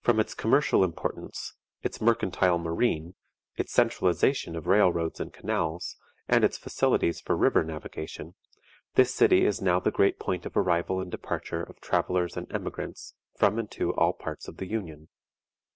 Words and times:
From 0.00 0.18
its 0.18 0.34
commercial 0.34 0.82
importance, 0.82 1.54
its 1.80 2.00
mercantile 2.00 2.58
marine, 2.58 3.14
its 3.54 3.72
centralization 3.72 4.56
of 4.56 4.66
rail 4.66 4.92
roads 4.92 5.20
and 5.20 5.32
canals, 5.32 5.94
and 6.28 6.42
its 6.42 6.58
facilities 6.58 7.20
for 7.20 7.36
river 7.36 7.62
navigation, 7.62 8.34
this 8.94 9.14
city 9.14 9.46
is 9.46 9.62
now 9.62 9.78
the 9.78 9.92
great 9.92 10.18
point 10.18 10.44
of 10.44 10.56
arrival 10.56 11.00
and 11.00 11.08
departure 11.08 11.62
of 11.62 11.78
travelers 11.80 12.36
and 12.36 12.52
emigrants 12.52 13.14
from 13.36 13.60
and 13.60 13.70
to 13.70 13.94
all 13.94 14.12
parts 14.12 14.48
of 14.48 14.56
the 14.56 14.66
Union. 14.66 15.06